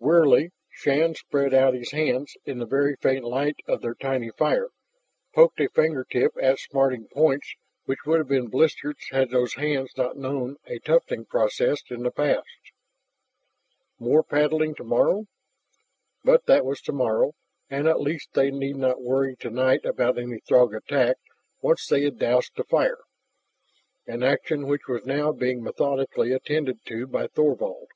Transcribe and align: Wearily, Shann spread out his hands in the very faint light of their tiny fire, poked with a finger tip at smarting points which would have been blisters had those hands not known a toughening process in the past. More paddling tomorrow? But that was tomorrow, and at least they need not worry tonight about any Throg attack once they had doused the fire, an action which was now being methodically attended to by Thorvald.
Wearily, 0.00 0.50
Shann 0.68 1.14
spread 1.14 1.54
out 1.54 1.72
his 1.72 1.92
hands 1.92 2.36
in 2.44 2.58
the 2.58 2.66
very 2.66 2.96
faint 2.96 3.24
light 3.24 3.58
of 3.68 3.82
their 3.82 3.94
tiny 3.94 4.30
fire, 4.30 4.70
poked 5.32 5.60
with 5.60 5.68
a 5.70 5.74
finger 5.74 6.02
tip 6.04 6.32
at 6.42 6.58
smarting 6.58 7.06
points 7.06 7.54
which 7.84 8.00
would 8.04 8.18
have 8.18 8.26
been 8.26 8.48
blisters 8.48 8.96
had 9.12 9.30
those 9.30 9.54
hands 9.54 9.92
not 9.96 10.16
known 10.16 10.56
a 10.66 10.80
toughening 10.80 11.24
process 11.24 11.84
in 11.88 12.02
the 12.02 12.10
past. 12.10 12.48
More 14.00 14.24
paddling 14.24 14.74
tomorrow? 14.74 15.28
But 16.24 16.46
that 16.46 16.64
was 16.64 16.80
tomorrow, 16.80 17.36
and 17.70 17.86
at 17.86 18.00
least 18.00 18.30
they 18.32 18.50
need 18.50 18.74
not 18.78 19.00
worry 19.00 19.36
tonight 19.36 19.84
about 19.84 20.18
any 20.18 20.40
Throg 20.40 20.74
attack 20.74 21.16
once 21.62 21.86
they 21.86 22.02
had 22.02 22.18
doused 22.18 22.56
the 22.56 22.64
fire, 22.64 23.02
an 24.04 24.24
action 24.24 24.66
which 24.66 24.88
was 24.88 25.06
now 25.06 25.30
being 25.30 25.62
methodically 25.62 26.32
attended 26.32 26.84
to 26.86 27.06
by 27.06 27.28
Thorvald. 27.28 27.90